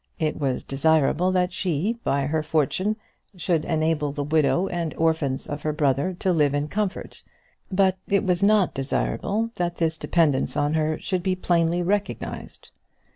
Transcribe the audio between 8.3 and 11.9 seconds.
not desirable that this dependence on her should be plainly